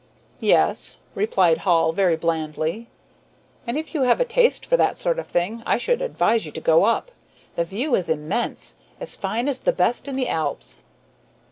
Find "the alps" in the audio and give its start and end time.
10.15-10.81